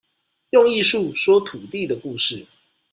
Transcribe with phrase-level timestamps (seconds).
[0.49, 2.47] 用藝術，說土地的故事